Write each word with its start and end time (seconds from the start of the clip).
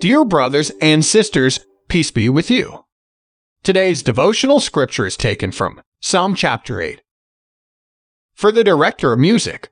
Dear 0.00 0.24
brothers 0.24 0.72
and 0.80 1.04
sisters, 1.04 1.60
peace 1.88 2.10
be 2.10 2.30
with 2.30 2.50
you. 2.50 2.86
Today's 3.62 4.02
devotional 4.02 4.58
scripture 4.58 5.04
is 5.04 5.14
taken 5.14 5.52
from 5.52 5.82
Psalm 6.00 6.34
chapter 6.34 6.80
8. 6.80 7.02
For 8.32 8.50
the 8.50 8.64
director 8.64 9.12
of 9.12 9.18
music, 9.18 9.70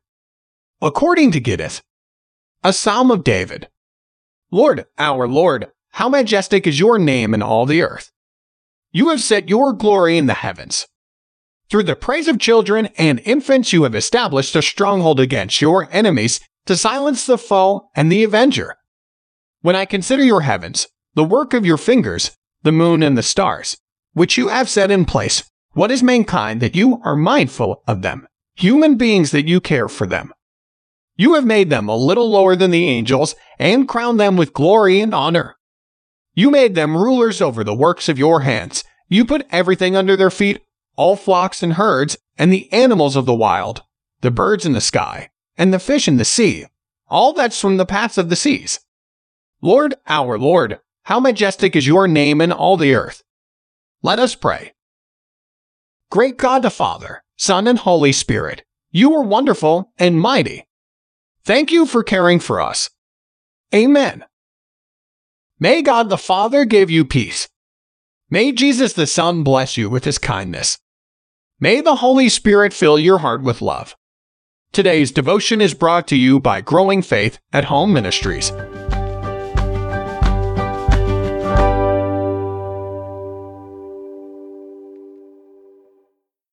according 0.82 1.32
to 1.32 1.40
Gittith, 1.40 1.80
a 2.62 2.74
psalm 2.74 3.10
of 3.10 3.24
David. 3.24 3.70
Lord, 4.50 4.84
our 4.98 5.26
Lord, 5.26 5.68
how 5.92 6.10
majestic 6.10 6.66
is 6.66 6.78
your 6.78 6.98
name 6.98 7.32
in 7.32 7.40
all 7.40 7.64
the 7.64 7.80
earth. 7.80 8.12
You 8.92 9.08
have 9.08 9.22
set 9.22 9.48
your 9.48 9.72
glory 9.72 10.18
in 10.18 10.26
the 10.26 10.34
heavens. 10.34 10.86
Through 11.70 11.84
the 11.84 11.96
praise 11.96 12.28
of 12.28 12.38
children 12.38 12.90
and 12.98 13.20
infants, 13.20 13.72
you 13.72 13.84
have 13.84 13.94
established 13.94 14.54
a 14.54 14.60
stronghold 14.60 15.20
against 15.20 15.62
your 15.62 15.88
enemies 15.90 16.38
to 16.66 16.76
silence 16.76 17.24
the 17.24 17.38
foe 17.38 17.88
and 17.94 18.12
the 18.12 18.24
avenger. 18.24 18.74
When 19.60 19.74
I 19.74 19.86
consider 19.86 20.22
your 20.22 20.42
heavens, 20.42 20.86
the 21.14 21.24
work 21.24 21.52
of 21.52 21.66
your 21.66 21.78
fingers, 21.78 22.30
the 22.62 22.70
moon 22.70 23.02
and 23.02 23.18
the 23.18 23.24
stars, 23.24 23.76
which 24.12 24.38
you 24.38 24.48
have 24.48 24.68
set 24.68 24.90
in 24.90 25.04
place, 25.04 25.42
what 25.72 25.90
is 25.90 26.00
mankind 26.00 26.60
that 26.60 26.76
you 26.76 27.00
are 27.04 27.16
mindful 27.16 27.82
of 27.88 28.02
them, 28.02 28.28
human 28.54 28.96
beings 28.96 29.32
that 29.32 29.48
you 29.48 29.60
care 29.60 29.88
for 29.88 30.06
them? 30.06 30.32
You 31.16 31.34
have 31.34 31.44
made 31.44 31.70
them 31.70 31.88
a 31.88 31.96
little 31.96 32.30
lower 32.30 32.54
than 32.54 32.70
the 32.70 32.86
angels 32.86 33.34
and 33.58 33.88
crowned 33.88 34.20
them 34.20 34.36
with 34.36 34.52
glory 34.52 35.00
and 35.00 35.12
honor. 35.12 35.56
You 36.34 36.52
made 36.52 36.76
them 36.76 36.96
rulers 36.96 37.40
over 37.40 37.64
the 37.64 37.74
works 37.74 38.08
of 38.08 38.16
your 38.18 38.42
hands. 38.42 38.84
You 39.08 39.24
put 39.24 39.46
everything 39.50 39.96
under 39.96 40.16
their 40.16 40.30
feet, 40.30 40.62
all 40.94 41.16
flocks 41.16 41.64
and 41.64 41.72
herds, 41.72 42.16
and 42.38 42.52
the 42.52 42.72
animals 42.72 43.16
of 43.16 43.26
the 43.26 43.34
wild, 43.34 43.82
the 44.20 44.30
birds 44.30 44.64
in 44.64 44.72
the 44.72 44.80
sky, 44.80 45.30
and 45.56 45.74
the 45.74 45.80
fish 45.80 46.06
in 46.06 46.16
the 46.16 46.24
sea, 46.24 46.66
all 47.08 47.32
that 47.32 47.52
swim 47.52 47.76
the 47.76 47.84
paths 47.84 48.18
of 48.18 48.28
the 48.28 48.36
seas. 48.36 48.78
Lord, 49.60 49.94
our 50.06 50.38
Lord, 50.38 50.80
how 51.04 51.20
majestic 51.20 51.74
is 51.74 51.86
your 51.86 52.06
name 52.06 52.40
in 52.40 52.52
all 52.52 52.76
the 52.76 52.94
earth. 52.94 53.22
Let 54.02 54.18
us 54.18 54.34
pray. 54.34 54.74
Great 56.10 56.36
God 56.36 56.62
the 56.62 56.70
Father, 56.70 57.22
Son, 57.36 57.66
and 57.66 57.78
Holy 57.78 58.12
Spirit, 58.12 58.64
you 58.90 59.14
are 59.14 59.22
wonderful 59.22 59.92
and 59.98 60.20
mighty. 60.20 60.66
Thank 61.44 61.72
you 61.72 61.86
for 61.86 62.02
caring 62.02 62.40
for 62.40 62.60
us. 62.60 62.90
Amen. 63.74 64.24
May 65.58 65.82
God 65.82 66.08
the 66.08 66.18
Father 66.18 66.64
give 66.64 66.90
you 66.90 67.04
peace. 67.04 67.48
May 68.30 68.52
Jesus 68.52 68.92
the 68.92 69.06
Son 69.06 69.42
bless 69.42 69.76
you 69.76 69.90
with 69.90 70.04
his 70.04 70.18
kindness. 70.18 70.78
May 71.58 71.80
the 71.80 71.96
Holy 71.96 72.28
Spirit 72.28 72.72
fill 72.72 72.98
your 72.98 73.18
heart 73.18 73.42
with 73.42 73.60
love. 73.60 73.96
Today's 74.70 75.10
devotion 75.10 75.60
is 75.60 75.74
brought 75.74 76.06
to 76.08 76.16
you 76.16 76.38
by 76.38 76.60
Growing 76.60 77.02
Faith 77.02 77.38
at 77.52 77.64
Home 77.64 77.92
Ministries. 77.92 78.52